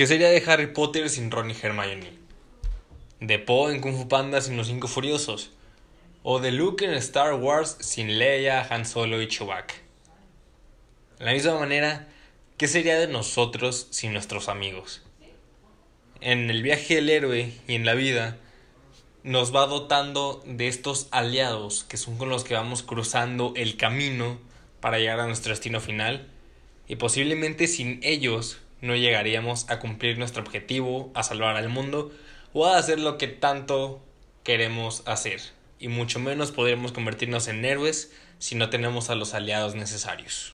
[0.00, 2.10] ¿Qué sería de Harry Potter sin Ron y Hermione?
[3.20, 5.50] ¿De Poe en Kung Fu Panda sin los Cinco Furiosos?
[6.22, 9.74] ¿O de Luke en Star Wars sin Leia, Han Solo y Chewbacca?
[11.18, 12.08] De la misma manera,
[12.56, 15.02] ¿qué sería de nosotros sin nuestros amigos?
[16.22, 18.38] En el viaje del héroe y en la vida,
[19.22, 24.38] nos va dotando de estos aliados que son con los que vamos cruzando el camino
[24.80, 26.26] para llegar a nuestro destino final
[26.88, 32.12] y posiblemente sin ellos no llegaríamos a cumplir nuestro objetivo, a salvar al mundo
[32.52, 34.02] o a hacer lo que tanto
[34.42, 35.40] queremos hacer
[35.78, 40.52] y mucho menos podremos convertirnos en héroes si no tenemos a los aliados necesarios.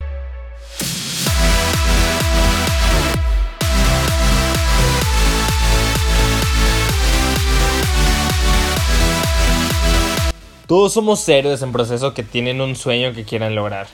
[10.67, 13.87] Todos somos héroes en proceso que tienen un sueño que quieran lograr.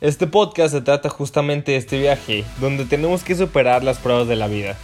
[0.00, 4.36] Este podcast se trata justamente de este viaje, donde tenemos que superar las pruebas de
[4.36, 4.76] la vida.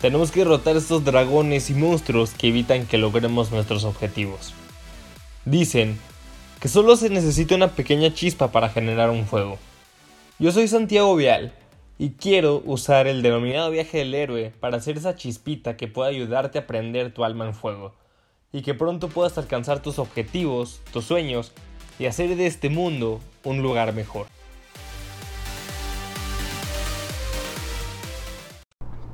[0.00, 4.54] Tenemos que derrotar estos dragones y monstruos que evitan que logremos nuestros objetivos.
[5.44, 5.98] Dicen
[6.60, 9.58] que solo se necesita una pequeña chispa para generar un fuego.
[10.38, 11.52] Yo soy Santiago Vial
[11.98, 16.60] y quiero usar el denominado viaje del héroe para hacer esa chispita que pueda ayudarte
[16.60, 17.96] a prender tu alma en fuego
[18.52, 21.52] y que pronto puedas alcanzar tus objetivos, tus sueños
[21.98, 24.26] y hacer de este mundo un lugar mejor.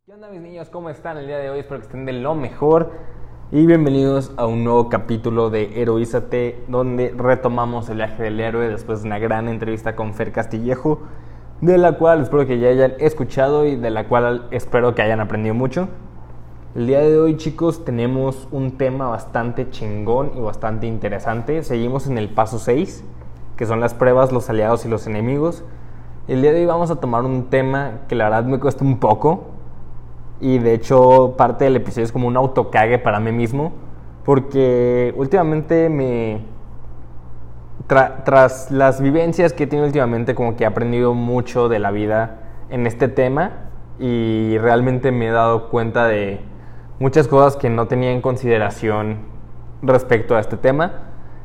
[0.05, 0.69] ¿Qué onda mis niños?
[0.69, 1.61] ¿Cómo están el día de hoy?
[1.61, 2.93] Espero que estén de lo mejor
[3.51, 9.03] y bienvenidos a un nuevo capítulo de Heroízate donde retomamos el viaje del héroe después
[9.03, 11.01] de una gran entrevista con Fer Castillejo
[11.61, 15.21] de la cual espero que ya hayan escuchado y de la cual espero que hayan
[15.21, 15.89] aprendido mucho.
[16.75, 21.63] El día de hoy chicos tenemos un tema bastante chingón y bastante interesante.
[21.63, 23.05] Seguimos en el paso 6,
[23.57, 25.63] que son las pruebas, los aliados y los enemigos.
[26.27, 28.99] El día de hoy vamos a tomar un tema que la verdad me cuesta un
[28.99, 29.45] poco.
[30.41, 33.71] Y de hecho parte del episodio es como un autocague para mí mismo.
[34.25, 36.41] Porque últimamente me...
[37.87, 42.41] tras las vivencias que he tenido últimamente como que he aprendido mucho de la vida
[42.69, 43.69] en este tema.
[44.01, 46.53] Y realmente me he dado cuenta de
[46.99, 49.19] muchas cosas que no tenía en consideración
[49.83, 50.93] respecto a este tema.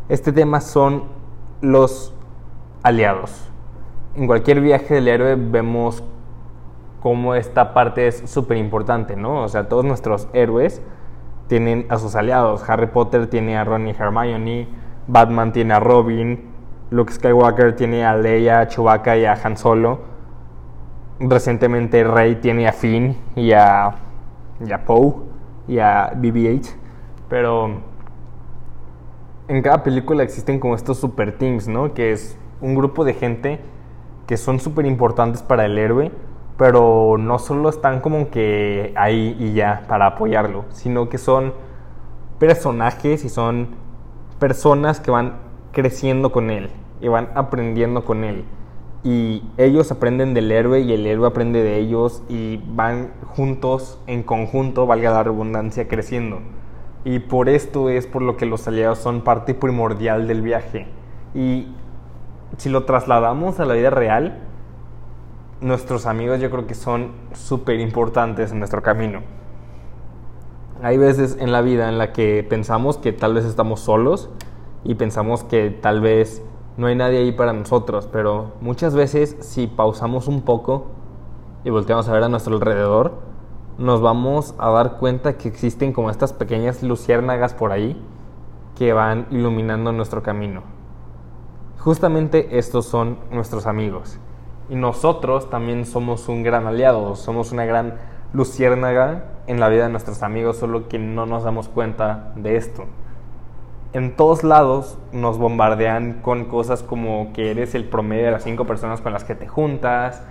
[0.08, 1.04] Este tema son
[1.62, 2.14] los
[2.84, 3.46] aliados.
[4.16, 6.04] En cualquier viaje del héroe vemos
[7.02, 9.44] cómo esta parte es súper importante, ¿no?
[9.44, 10.82] O sea, todos nuestros héroes
[11.48, 12.68] tienen a sus aliados.
[12.70, 14.68] Harry Potter tiene a Ron y Hermione,
[15.08, 16.50] Batman tiene a Robin,
[16.92, 20.00] Luke Skywalker tiene a Leia, a Chewbacca y a Han Solo.
[21.20, 23.96] Recientemente Rey tiene a Finn y a,
[24.66, 25.30] y a Poe
[25.70, 26.72] y a BB-8,
[27.30, 27.82] pero
[29.48, 31.94] en cada película existen como estos super teams, ¿no?
[31.94, 33.60] Que es un grupo de gente
[34.28, 36.12] que son súper importantes para el héroe,
[36.58, 41.54] pero no solo están como que ahí y ya para apoyarlo, sino que son
[42.40, 43.70] personajes y son
[44.40, 45.38] personas que van
[45.72, 48.44] creciendo con él y van aprendiendo con él
[49.04, 54.24] y ellos aprenden del héroe y el héroe aprende de ellos y van juntos, en
[54.24, 56.40] conjunto, valga la redundancia, creciendo.
[57.06, 60.88] Y por esto es por lo que los aliados son parte primordial del viaje.
[61.34, 61.68] Y
[62.58, 64.40] si lo trasladamos a la vida real,
[65.62, 69.22] nuestros amigos yo creo que son súper importantes en nuestro camino.
[70.82, 74.30] Hay veces en la vida en la que pensamos que tal vez estamos solos
[74.84, 76.42] y pensamos que tal vez
[76.80, 80.86] no hay nadie ahí para nosotros, pero muchas veces si pausamos un poco
[81.66, 83.16] y volteamos a ver a nuestro alrededor,
[83.78, 88.02] nos vamos a dar cuenta que existen como estas pequeñas luciérnagas por ahí
[88.78, 90.64] que van iluminando nuestro camino.
[91.80, 94.18] Justamente estos son nuestros amigos.
[94.70, 97.96] Y nosotros también somos un gran aliado, somos una gran
[98.32, 102.86] luciérnaga en la vida de nuestros amigos, solo que no nos damos cuenta de esto
[103.94, 108.66] en todos lados nos bombardean con cosas como que eres el promedio de las cinco
[108.66, 110.24] personas con las que te juntas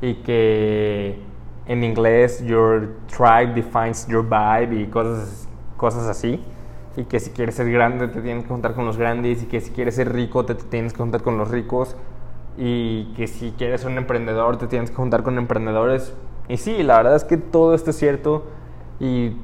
[0.00, 1.20] y que
[1.66, 6.42] en inglés your tribe defines your vibe y cosas, cosas así.
[6.96, 9.60] Y que si quieres ser grande te tienes que juntar con los grandes y que
[9.60, 11.96] si quieres ser rico te tienes que juntar con los ricos
[12.56, 16.14] y que si quieres ser un emprendedor te tienes que juntar con emprendedores.
[16.48, 18.44] Y sí, la verdad es que todo esto es cierto
[18.98, 19.36] y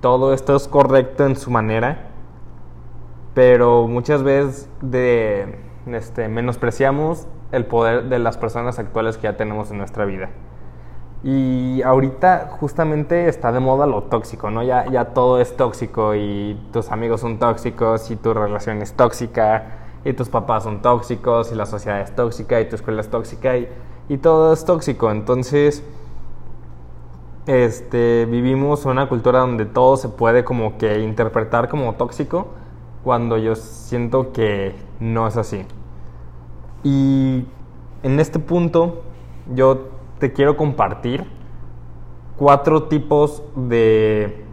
[0.00, 2.15] todo esto es correcto en su manera
[3.36, 5.56] pero muchas veces de,
[5.88, 10.30] este, menospreciamos el poder de las personas actuales que ya tenemos en nuestra vida.
[11.22, 14.62] Y ahorita justamente está de moda lo tóxico, ¿no?
[14.62, 19.66] Ya, ya todo es tóxico y tus amigos son tóxicos y tu relación es tóxica
[20.02, 23.58] y tus papás son tóxicos y la sociedad es tóxica y tu escuela es tóxica
[23.58, 23.68] y,
[24.08, 25.10] y todo es tóxico.
[25.10, 25.84] Entonces,
[27.46, 32.54] este, vivimos una cultura donde todo se puede como que interpretar como tóxico
[33.06, 35.64] cuando yo siento que no es así.
[36.82, 37.46] Y
[38.02, 39.04] en este punto
[39.54, 41.24] yo te quiero compartir
[42.36, 44.44] cuatro tipos de,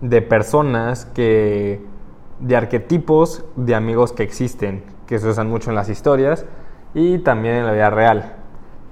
[0.00, 1.84] de personas que,
[2.40, 6.46] de arquetipos de amigos que existen, que se usan mucho en las historias
[6.94, 8.36] y también en la vida real.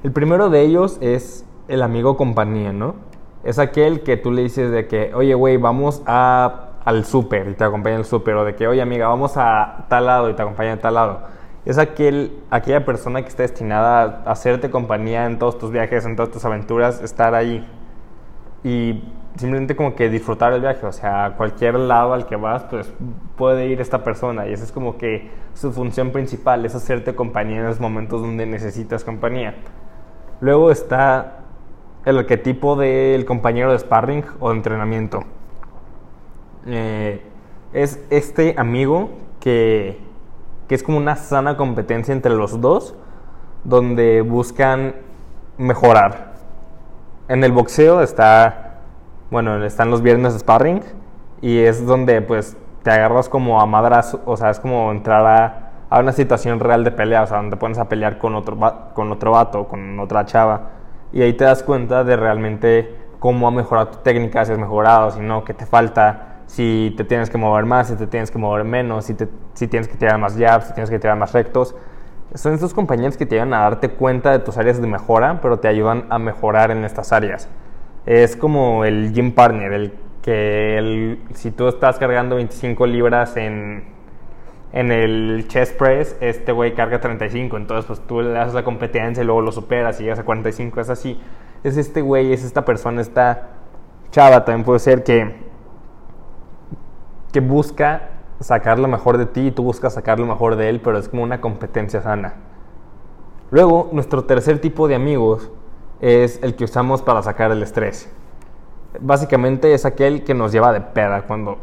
[0.02, 2.96] El primero de ellos es el amigo compañía, ¿no?
[3.44, 7.54] Es aquel que tú le dices de que, oye, güey, vamos a, al súper y
[7.54, 10.42] te acompaña al súper, o de que, oye, amiga, vamos a tal lado y te
[10.42, 11.20] acompaña a tal lado.
[11.64, 16.16] Es aquel, aquella persona que está destinada a hacerte compañía en todos tus viajes, en
[16.16, 17.68] todas tus aventuras, estar ahí.
[18.64, 19.04] Y
[19.36, 22.92] simplemente como que disfrutar el viaje, o sea, a cualquier lado al que vas, pues
[23.36, 27.58] puede ir esta persona y esa es como que su función principal, es hacerte compañía
[27.58, 29.54] en los momentos donde necesitas compañía.
[30.40, 31.38] Luego está
[32.04, 35.24] el arquetipo del compañero de sparring o de entrenamiento.
[36.66, 37.22] Eh,
[37.72, 39.98] es este amigo que,
[40.68, 42.94] que es como una sana competencia entre los dos,
[43.64, 44.94] donde buscan
[45.58, 46.34] mejorar.
[47.28, 48.80] En el boxeo está,
[49.30, 50.82] bueno, están los viernes de sparring
[51.40, 55.72] y es donde pues te agarras como a madras, o sea, es como entrar a,
[55.90, 58.58] a, una situación real de pelea, o sea, donde pones a pelear con otro,
[58.94, 60.70] con otro vato, con otra chava
[61.12, 65.10] y ahí te das cuenta de realmente cómo ha mejorado tu técnica, si has mejorado,
[65.10, 68.36] si no, qué te falta, si te tienes que mover más, si te tienes que
[68.36, 71.32] mover menos, si, te, si tienes que tirar más jabs, si tienes que tirar más
[71.32, 71.76] rectos.
[72.34, 75.60] Son estos compañeros que te ayudan a darte cuenta de tus áreas de mejora, pero
[75.60, 77.48] te ayudan a mejorar en estas áreas.
[78.04, 79.92] Es como el gym partner, el
[80.22, 83.84] que si tú estás cargando 25 libras en,
[84.72, 89.22] en el chest press, este güey carga 35, entonces pues tú le haces la competencia
[89.22, 91.20] y luego lo superas y llegas a 45, es así.
[91.62, 93.50] Es este güey, es esta persona, esta
[94.10, 95.48] chava también puede ser que,
[97.30, 98.10] que busca
[98.40, 101.08] sacar lo mejor de ti y tú buscas sacar lo mejor de él, pero es
[101.08, 102.34] como una competencia sana.
[103.50, 105.50] Luego, nuestro tercer tipo de amigos
[106.00, 108.10] es el que usamos para sacar el estrés.
[109.00, 111.58] Básicamente es aquel que nos lleva de peda cuando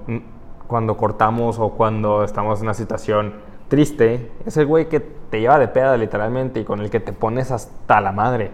[0.67, 3.33] cuando cortamos o cuando estamos en una situación
[3.69, 7.13] triste, es el güey que te lleva de peda literalmente y con el que te
[7.13, 8.51] pones hasta la madre.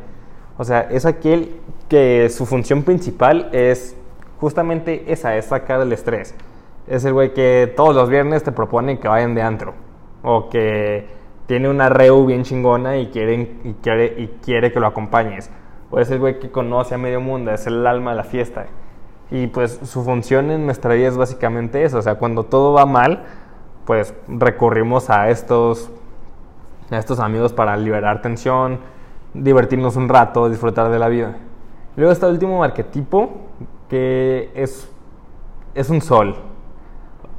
[0.57, 1.59] O sea, es aquel
[1.89, 3.95] que su función principal es
[4.39, 6.36] justamente esa, es sacar el estrés.
[6.88, 9.74] Es el güey que todos los viernes te propone que vayan de antro
[10.21, 11.07] o que
[11.45, 15.50] tiene una reu bien chingona y, y, quiere, y quiere que lo acompañes.
[15.91, 18.65] O es el güey que conoce a medio mundo, es el alma de la fiesta.
[19.31, 22.85] Y pues su función en nuestra vida es básicamente eso, o sea, cuando todo va
[22.85, 23.24] mal,
[23.85, 25.91] pues recurrimos a estos,
[26.91, 28.80] a estos amigos para liberar tensión,
[29.33, 31.38] divertirnos un rato, disfrutar de la vida.
[31.95, 33.31] Luego está el último arquetipo,
[33.89, 34.91] que es,
[35.75, 36.35] es un sol.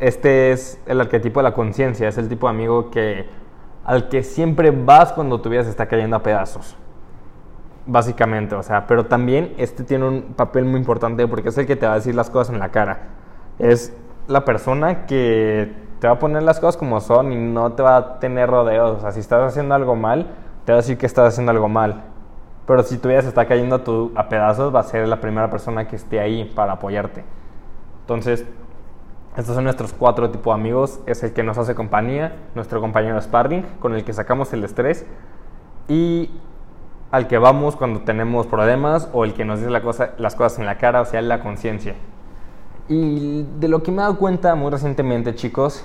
[0.05, 3.27] Este es el arquetipo de la conciencia, es el tipo de amigo que,
[3.85, 6.77] al que siempre vas cuando tu vida se está cayendo a pedazos
[7.87, 11.77] básicamente, o sea, pero también este tiene un papel muy importante porque es el que
[11.77, 13.09] te va a decir las cosas en la cara.
[13.59, 13.97] Es
[14.27, 17.97] la persona que te va a poner las cosas como son y no te va
[17.97, 18.99] a tener rodeos.
[18.99, 20.29] O sea, si estás haciendo algo mal,
[20.65, 22.05] te va a decir que estás haciendo algo mal.
[22.67, 25.51] Pero si tu vida se está cayendo a, a pedazos, va a ser la primera
[25.51, 27.25] persona que esté ahí para apoyarte.
[28.01, 28.47] Entonces,
[29.37, 31.01] estos son nuestros cuatro tipos de amigos.
[31.07, 35.07] Es el que nos hace compañía, nuestro compañero sparring, con el que sacamos el estrés.
[35.89, 36.31] Y
[37.11, 40.79] al que vamos cuando tenemos problemas o el que nos dice las cosas en la
[40.79, 41.95] cara, o sea, la conciencia.
[42.89, 45.85] Y de lo que me he dado cuenta muy recientemente, chicos,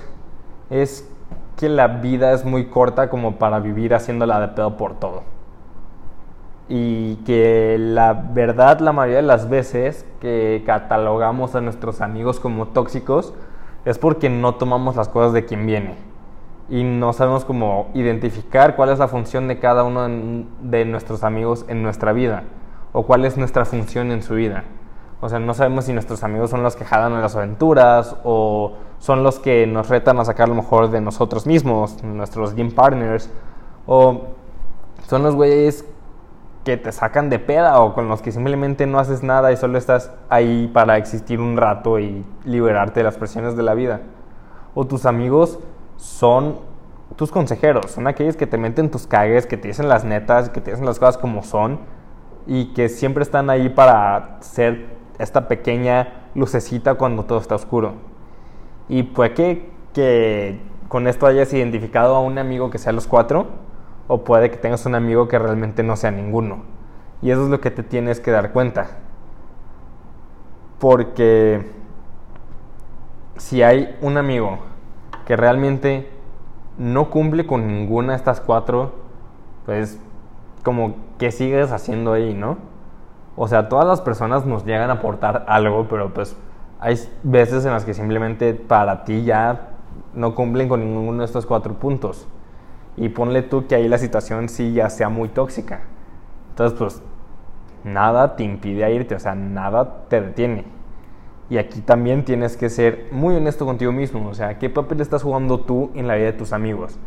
[0.69, 1.09] es
[1.57, 5.23] que la vida es muy corta como para vivir haciéndola de pedo por todo.
[6.69, 12.67] Y que la verdad, la mayoría de las veces que catalogamos a nuestros amigos como
[12.67, 13.33] tóxicos,
[13.85, 16.09] es porque no tomamos las cosas de quien viene
[16.69, 20.07] y no sabemos cómo identificar cuál es la función de cada uno
[20.61, 22.43] de nuestros amigos en nuestra vida
[22.91, 24.63] o cuál es nuestra función en su vida.
[25.21, 28.73] O sea, no sabemos si nuestros amigos son los que jalan en las aventuras o
[28.99, 33.29] son los que nos retan a sacar lo mejor de nosotros mismos, nuestros game partners,
[33.85, 34.21] o
[35.07, 35.85] son los güeyes
[36.69, 39.79] que te sacan de peda o con los que simplemente no haces nada y solo
[39.79, 44.01] estás ahí para existir un rato y liberarte de las presiones de la vida.
[44.75, 45.57] O tus amigos
[45.97, 46.59] son
[47.15, 50.61] tus consejeros, son aquellos que te meten tus cagues, que te dicen las netas, que
[50.61, 51.79] te dicen las cosas como son
[52.45, 57.93] y que siempre están ahí para ser esta pequeña lucecita cuando todo está oscuro.
[58.87, 63.47] Y puede que, que con esto hayas identificado a un amigo que sea los cuatro,
[64.09, 66.63] o puede que tengas un amigo que realmente no sea ninguno.
[67.21, 68.87] Y eso es lo que te tienes que dar cuenta.
[70.79, 71.69] Porque
[73.37, 74.57] si hay un amigo
[75.27, 76.09] que realmente
[76.79, 78.95] no cumple con ninguna de estas cuatro,
[79.67, 79.99] pues
[80.63, 82.57] como que sigues haciendo ahí, ¿no?
[83.35, 86.35] O sea, todas las personas nos llegan a aportar algo, pero pues
[86.79, 89.69] hay veces en las que simplemente para ti ya
[90.15, 92.27] no cumplen con ninguno de estos cuatro puntos.
[92.97, 95.81] Y ponle tú que ahí la situación sí ya sea muy tóxica.
[96.49, 97.01] Entonces, pues
[97.83, 100.65] nada te impide irte, o sea, nada te detiene.
[101.49, 105.23] Y aquí también tienes que ser muy honesto contigo mismo, o sea, ¿qué papel estás
[105.23, 106.99] jugando tú en la vida de tus amigos?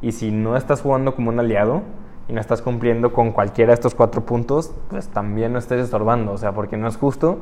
[0.00, 1.82] Y si no estás jugando como un aliado
[2.26, 6.32] y no estás cumpliendo con cualquiera de estos cuatro puntos, pues también no estés estorbando,
[6.32, 7.40] o sea, porque no es justo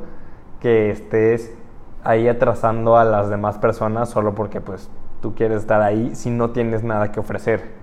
[0.60, 1.54] que estés
[2.02, 4.90] ahí atrasando a las demás personas solo porque pues
[5.20, 7.77] tú quieres estar ahí si no tienes nada que ofrecer.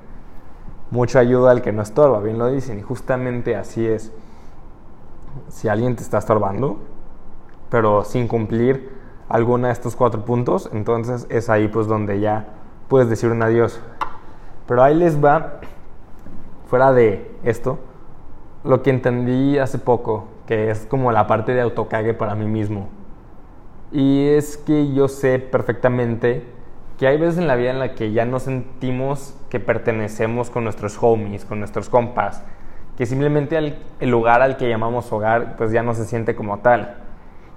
[0.91, 4.11] Mucho ayuda al que no estorba, bien lo dicen, y justamente así es.
[5.49, 6.77] Si alguien te está estorbando,
[7.69, 8.95] pero sin cumplir
[9.27, 12.47] alguna de estos cuatro puntos, entonces es ahí pues donde ya
[12.87, 13.79] puedes decir un adiós.
[14.67, 15.59] Pero ahí les va,
[16.67, 17.79] fuera de esto,
[18.63, 22.89] lo que entendí hace poco, que es como la parte de autocague para mí mismo.
[23.91, 26.54] Y es que yo sé perfectamente
[26.97, 30.63] que hay veces en la vida en la que ya no sentimos que pertenecemos con
[30.63, 32.43] nuestros homies, con nuestros compas,
[32.97, 36.95] que simplemente el, lugar al que llamamos hogar pues ya no se siente como tal.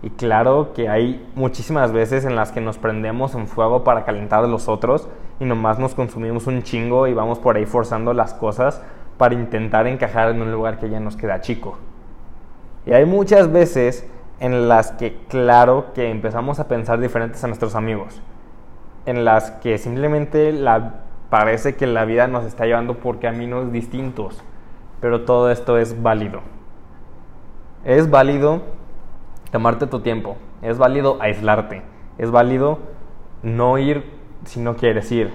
[0.02, 4.44] Y claro que hay muchísimas veces en las que nos prendemos en fuego para calentar
[4.44, 5.08] a los otros
[5.40, 8.82] y nomás nos consumimos un chingo y vamos por ahí forzando las cosas
[9.16, 11.78] para intentar encajar en un lugar que ya nos queda chico.
[12.86, 14.08] Y hay muchas veces
[14.40, 18.20] en las que claro que empezamos a pensar diferentes a nuestros amigos
[19.08, 20.96] en las que simplemente la,
[21.30, 24.44] parece que la vida nos está llevando por caminos distintos,
[25.00, 26.40] pero todo esto es válido.
[27.86, 28.60] Es válido
[29.50, 31.80] tomarte tu tiempo, es válido aislarte,
[32.18, 32.80] es válido
[33.42, 34.04] no ir
[34.44, 35.32] si no quieres ir.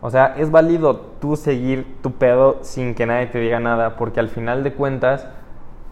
[0.00, 4.20] O sea, es válido tú seguir tu pedo sin que nadie te diga nada, porque
[4.20, 5.28] al final de cuentas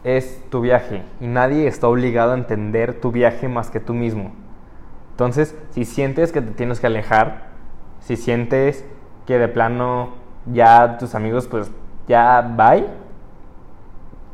[0.03, 4.33] es tu viaje y nadie está obligado a entender tu viaje más que tú mismo.
[5.13, 7.45] Entonces, si sientes que te tienes que alejar,
[8.01, 8.85] si sientes
[9.27, 10.11] que de plano
[10.47, 11.71] ya tus amigos pues
[12.09, 12.87] ya bye,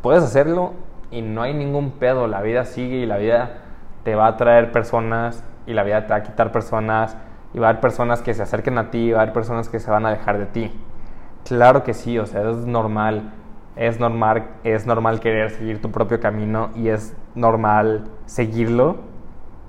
[0.00, 0.72] puedes hacerlo
[1.10, 3.58] y no hay ningún pedo, la vida sigue y la vida
[4.04, 7.16] te va a traer personas y la vida te va a quitar personas
[7.52, 9.68] y va a haber personas que se acerquen a ti y va a haber personas
[9.68, 10.72] que se van a alejar de ti.
[11.44, 13.32] Claro que sí, o sea, es normal.
[13.76, 18.96] Es normal, es normal querer seguir tu propio camino y es normal seguirlo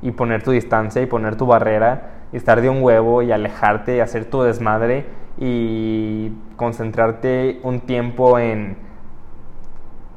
[0.01, 3.97] y poner tu distancia y poner tu barrera y estar de un huevo y alejarte
[3.97, 5.05] y hacer tu desmadre
[5.37, 8.77] y concentrarte un tiempo en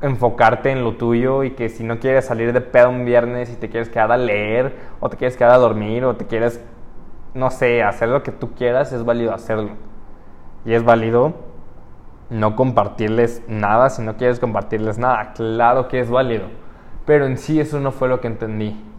[0.03, 3.57] enfocarte en lo tuyo y que si no quieres salir de pedo un viernes y
[3.57, 6.61] te quieres quedar a leer o te quieres quedar a dormir o te quieres,
[7.35, 9.71] no sé, hacer lo que tú quieras, es válido hacerlo.
[10.65, 11.35] Y es válido
[12.31, 15.33] no compartirles nada si no quieres compartirles nada.
[15.35, 16.47] Claro que es válido.
[17.07, 18.92] Pero en sí eso no fue lo que entendí.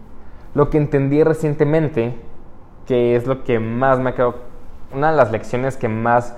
[0.53, 2.15] Lo que entendí recientemente,
[2.86, 4.36] que es lo que más me ha quedado,
[4.93, 6.38] una de las lecciones que más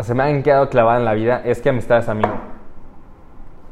[0.00, 2.34] se me han quedado clavada en la vida, es que amistad es amigo.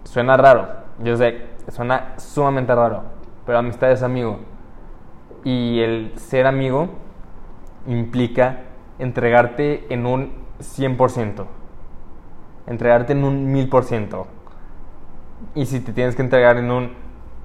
[0.05, 0.69] Suena raro,
[1.03, 3.03] yo sé, suena sumamente raro,
[3.45, 4.39] pero amistad es amigo.
[5.43, 6.91] Y el ser amigo
[7.87, 8.61] implica
[9.01, 11.47] entregarte en un 100%,
[12.69, 14.25] entregarte en un 1000%.
[15.57, 17.02] Y si te tienes que entregar en un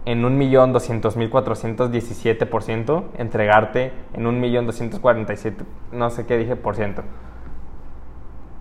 [0.07, 7.03] en 1.200.417%, entregarte en 1.247.000, no sé qué dije, por ciento.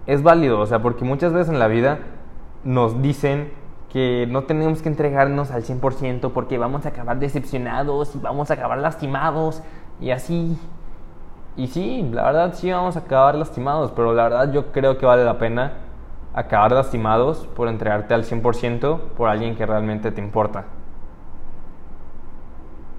[0.09, 2.00] Es válido, o sea, porque muchas veces en la vida
[2.65, 3.53] nos dicen
[3.93, 8.55] que no tenemos que entregarnos al 100% porque vamos a acabar decepcionados y vamos a
[8.55, 9.62] acabar lastimados
[10.00, 10.59] y así.
[11.57, 15.07] Y sí, la verdad sí vamos a acabar lastimados, pero la verdad yo creo que
[15.07, 15.75] vale la pena
[16.35, 20.65] acabar lastimados por entregarte al 100% por alguien que realmente te importa.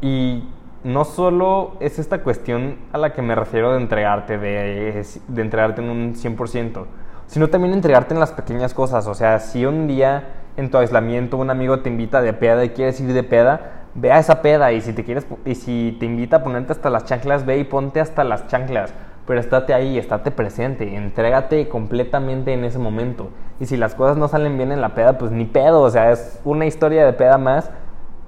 [0.01, 0.44] Y
[0.84, 5.82] no solo es esta cuestión a la que me refiero de entregarte, de, de entregarte
[5.82, 6.86] en un 100%,
[7.25, 9.08] sino también entregarte en las pequeñas cosas.
[9.08, 12.70] O sea, si un día en tu aislamiento un amigo te invita de peda y
[12.70, 16.06] quieres ir de peda, ve a esa peda y si te quieres y si te
[16.06, 18.94] invita a ponerte hasta las chanclas, ve y ponte hasta las chanclas.
[19.25, 23.30] Pero estate ahí, estate presente, entrégate completamente en ese momento.
[23.60, 26.12] Y si las cosas no salen bien en la peda, pues ni pedo, o sea,
[26.12, 27.70] es una historia de peda más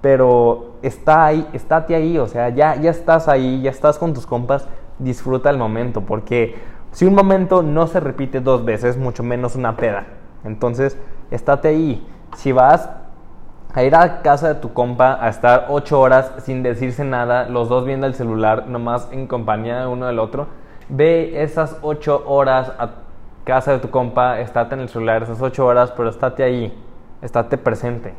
[0.01, 4.25] pero está ahí, estate ahí, o sea, ya, ya estás ahí, ya estás con tus
[4.25, 6.55] compas, disfruta el momento, porque
[6.91, 10.07] si un momento no se repite dos veces, mucho menos una peda.
[10.43, 10.97] Entonces,
[11.31, 12.07] estate ahí.
[12.35, 12.89] Si vas
[13.73, 17.69] a ir a casa de tu compa a estar ocho horas sin decirse nada, los
[17.69, 20.47] dos viendo el celular, nomás en compañía de uno del otro.
[20.89, 22.89] Ve esas ocho horas a
[23.43, 26.73] casa de tu compa, estate en el celular esas ocho horas, pero estate ahí,
[27.21, 28.13] estate presente.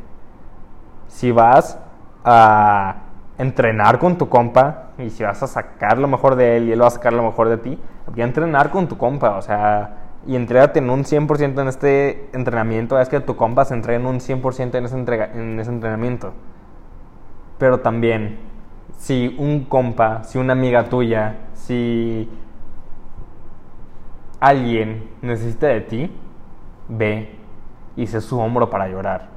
[1.11, 1.77] Si vas
[2.23, 2.95] a
[3.37, 6.81] entrenar con tu compa y si vas a sacar lo mejor de él y él
[6.81, 7.77] va a sacar lo mejor de ti,
[8.07, 12.29] voy a entrenar con tu compa, o sea, y entrégate en un 100% en este
[12.33, 16.33] entrenamiento, es que tu compa se entregue en un 100% en ese, en ese entrenamiento.
[17.57, 18.39] Pero también,
[18.97, 22.29] si un compa, si una amiga tuya, si
[24.39, 26.17] alguien necesita de ti,
[26.87, 27.35] ve
[27.97, 29.30] y se su hombro para llorar.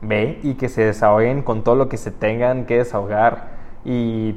[0.00, 4.36] Ve y que se desahoguen con todo lo que se tengan que desahogar y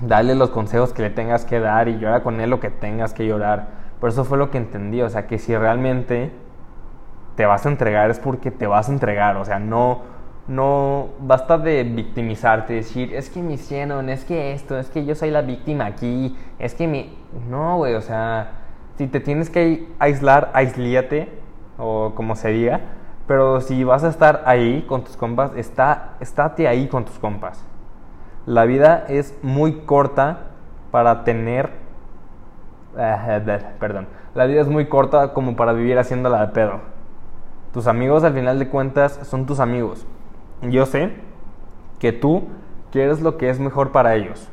[0.00, 3.12] dale los consejos que le tengas que dar y llora con él lo que tengas
[3.12, 3.68] que llorar.
[4.00, 6.30] Por eso fue lo que entendí, o sea, que si realmente
[7.34, 10.02] te vas a entregar es porque te vas a entregar, o sea, no,
[10.46, 15.14] no basta de victimizarte, decir, es que me hicieron, es que esto, es que yo
[15.14, 17.16] soy la víctima aquí, es que mi...
[17.48, 18.52] No, güey, o sea,
[18.96, 21.28] si te tienes que aislar, aislíate,
[21.76, 22.80] o como se diga,
[23.28, 27.64] pero si vas a estar ahí con tus compas, está, estate ahí con tus compas.
[28.46, 30.48] La vida es muy corta
[30.90, 31.70] para tener
[32.96, 34.08] eh, perdón.
[34.34, 36.80] La vida es muy corta como para vivir haciéndola de pedo.
[37.72, 40.06] Tus amigos al final de cuentas son tus amigos.
[40.62, 41.12] Yo sé
[41.98, 42.48] que tú
[42.90, 44.48] quieres lo que es mejor para ellos.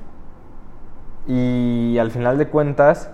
[1.27, 3.09] Y al final de cuentas,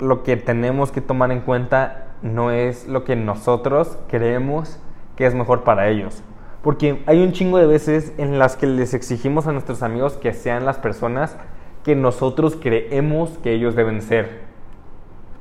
[0.00, 4.78] lo que tenemos que tomar en cuenta no es lo que nosotros creemos
[5.16, 6.22] que es mejor para ellos.
[6.62, 10.32] Porque hay un chingo de veces en las que les exigimos a nuestros amigos que
[10.32, 11.36] sean las personas
[11.84, 14.40] que nosotros creemos que ellos deben ser.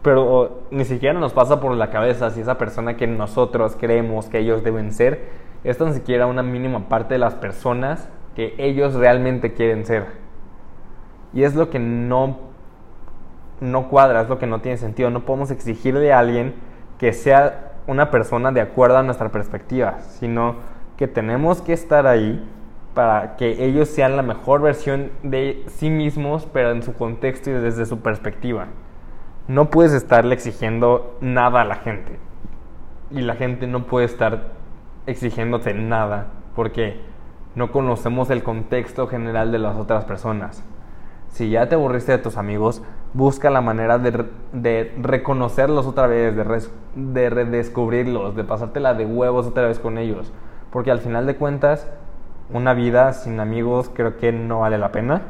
[0.01, 4.39] Pero ni siquiera nos pasa por la cabeza si esa persona que nosotros creemos que
[4.39, 5.27] ellos deben ser
[5.65, 10.05] es tan siquiera una mínima parte de las personas que ellos realmente quieren ser.
[11.33, 12.37] Y es lo que no,
[13.59, 15.09] no cuadra, es lo que no tiene sentido.
[15.09, 16.53] No podemos exigirle a alguien
[16.99, 20.57] que sea una persona de acuerdo a nuestra perspectiva, sino
[20.97, 22.45] que tenemos que estar ahí
[22.93, 27.53] para que ellos sean la mejor versión de sí mismos, pero en su contexto y
[27.53, 28.67] desde su perspectiva.
[29.47, 32.19] No puedes estarle exigiendo nada a la gente.
[33.09, 34.49] Y la gente no puede estar
[35.07, 36.99] exigiéndote nada, porque
[37.55, 40.63] no conocemos el contexto general de las otras personas.
[41.29, 42.83] Si ya te aburriste de tus amigos,
[43.13, 49.67] busca la manera de, reconocerlos otra vez, de, de redescubrirlos, de pasártela de huevos otra
[49.67, 50.31] vez con ellos.
[50.71, 51.87] Porque al final de cuentas,
[52.51, 55.21] una vida sin amigos creo que no vale la pena.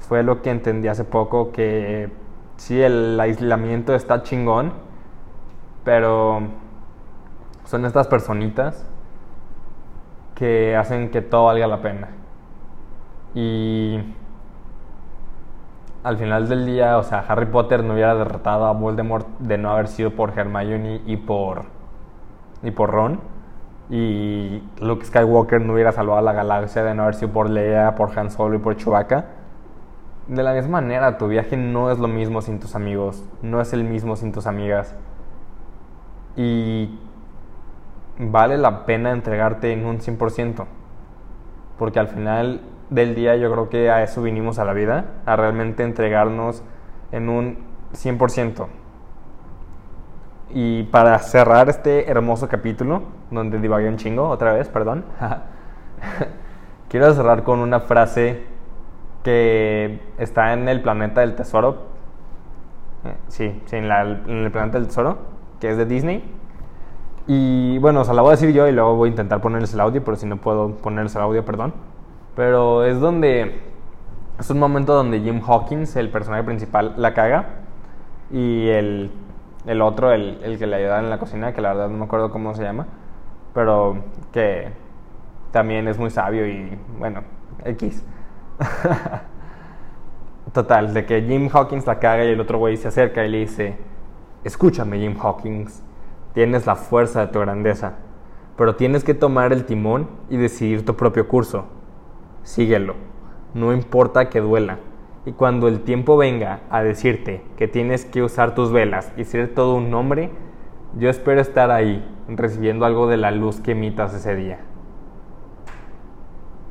[0.00, 2.10] Fue lo que entendí hace poco, que
[2.56, 4.72] sí, el aislamiento está chingón,
[5.84, 6.42] pero
[7.64, 8.86] son estas personitas
[10.34, 12.08] que hacen que todo valga la pena.
[13.34, 13.98] Y
[16.08, 19.70] al final del día, o sea, Harry Potter no hubiera derrotado a Voldemort de no
[19.70, 21.64] haber sido por Hermione y por,
[22.62, 23.20] y por Ron
[23.90, 27.94] y Luke Skywalker no hubiera salvado a la galaxia de no haber sido por Leia,
[27.94, 29.26] por Han Solo y por Chewbacca.
[30.28, 33.74] De la misma manera, tu viaje no es lo mismo sin tus amigos, no es
[33.74, 34.96] el mismo sin tus amigas.
[36.36, 36.98] Y
[38.18, 40.64] vale la pena entregarte en un 100%,
[41.78, 45.36] porque al final del día yo creo que a eso vinimos a la vida, a
[45.36, 46.62] realmente entregarnos
[47.12, 47.58] en un
[47.92, 48.66] 100%.
[50.50, 55.04] Y para cerrar este hermoso capítulo, donde divagué un chingo, otra vez, perdón,
[56.88, 58.44] quiero cerrar con una frase
[59.22, 61.88] que está en el planeta del tesoro.
[63.04, 65.18] Eh, sí, sí, en, el planeta del tesoro,
[65.60, 66.34] que es de Disney.
[67.26, 69.74] Y bueno, o sea, la voy a decir yo y luego voy a intentar ponerles
[69.74, 71.74] el audio, pero si no puedo ponerles el audio, perdón.
[72.38, 73.62] Pero es donde.
[74.38, 77.46] Es un momento donde Jim Hawkins, el personaje principal, la caga.
[78.30, 79.10] Y el
[79.66, 82.04] el otro, el, el que le ayudaba en la cocina, que la verdad no me
[82.04, 82.86] acuerdo cómo se llama,
[83.52, 83.98] pero
[84.32, 84.68] que
[85.50, 87.22] también es muy sabio y bueno,
[87.64, 88.02] X.
[90.54, 93.38] Total, de que Jim Hawkins la caga y el otro güey se acerca y le
[93.40, 93.76] dice,
[94.44, 95.82] escúchame Jim Hawkins,
[96.32, 97.96] tienes la fuerza de tu grandeza,
[98.56, 101.77] pero tienes que tomar el timón y decidir tu propio curso.
[102.48, 102.94] Síguelo,
[103.52, 104.78] no importa que duela.
[105.26, 109.54] Y cuando el tiempo venga a decirte que tienes que usar tus velas y ser
[109.54, 110.30] todo un hombre,
[110.96, 114.60] yo espero estar ahí, recibiendo algo de la luz que emitas ese día.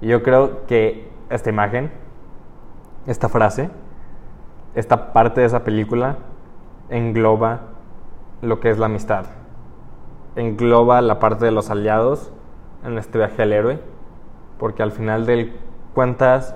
[0.02, 1.92] Y yo creo que esta imagen,
[3.06, 3.70] esta frase,
[4.74, 6.18] esta parte de esa película
[6.90, 7.60] engloba
[8.42, 9.28] lo que es la amistad.
[10.36, 12.34] Engloba la parte de los aliados,
[12.84, 13.80] en este viaje al héroe,
[14.58, 15.67] porque al final del
[15.98, 16.54] cuentas,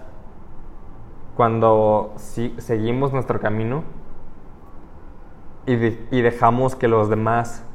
[1.36, 3.82] cuando seguimos nuestro camino
[5.66, 7.66] y, y dejamos que los demás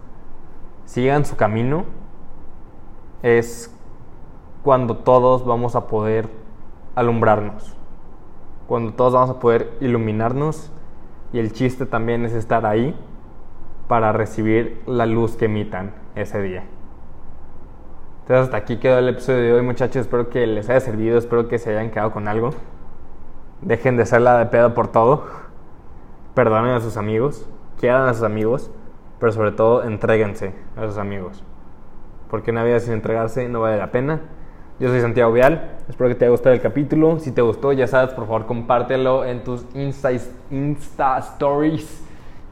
[0.84, 1.84] sigan su camino,
[3.24, 3.76] es
[4.62, 6.28] cuando todos vamos a poder
[6.94, 7.76] alumbrarnos,
[8.68, 10.70] cuando todos vamos a poder iluminarnos
[11.32, 12.96] y el chiste también es estar ahí
[13.88, 16.75] para recibir la luz que emitan ese día.
[18.26, 21.46] Entonces hasta aquí quedó el episodio de hoy muchachos, espero que les haya servido, espero
[21.46, 22.50] que se hayan quedado con algo.
[23.60, 25.26] Dejen de ser la de pedo por todo.
[26.34, 28.72] Perdonen a sus amigos, quieran a sus amigos,
[29.20, 31.44] pero sobre todo entréguense a sus amigos.
[32.28, 34.22] Porque una vida sin entregarse no vale la pena.
[34.80, 37.20] Yo soy Santiago Vial, espero que te haya gustado el capítulo.
[37.20, 40.10] Si te gustó, ya sabes, por favor compártelo en tus Insta,
[40.50, 42.04] Insta Stories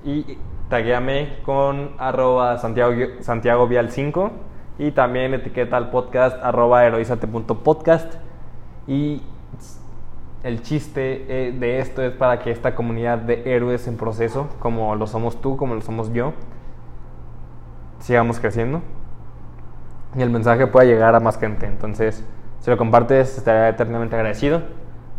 [0.04, 8.14] y taguéame con arroba Santiago, Santiago Vial 5 y también etiqueta al podcast arroba heroizate.podcast
[8.86, 9.22] y
[10.42, 14.94] el chiste eh, de esto es para que esta comunidad de héroes en proceso, como
[14.94, 16.34] lo somos tú, como lo somos yo,
[17.98, 18.82] sigamos creciendo
[20.16, 21.66] y el mensaje pueda llegar a más gente.
[21.66, 22.24] Entonces,
[22.60, 24.62] si lo compartes, estaré eternamente agradecido.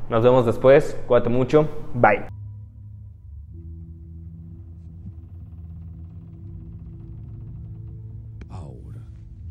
[0.09, 0.99] Nos vemos después.
[1.07, 1.67] Cuídate mucho.
[1.93, 2.25] Bye.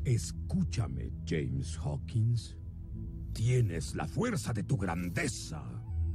[0.04, 2.58] Escúchame, James Hawkins.
[3.32, 5.64] Tienes la fuerza de tu grandeza,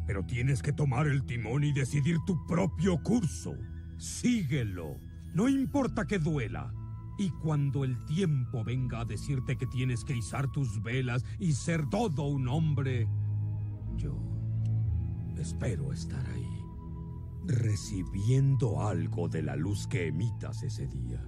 [0.05, 3.55] pero tienes que tomar el timón y decidir tu propio curso.
[3.97, 4.99] Síguelo,
[5.33, 6.71] no importa que duela.
[7.17, 11.89] Y cuando el tiempo venga a decirte que tienes que izar tus velas y ser
[11.89, 13.07] todo un hombre,
[13.97, 14.15] yo
[15.37, 16.63] espero estar ahí,
[17.45, 21.25] recibiendo algo de la luz que emitas ese día.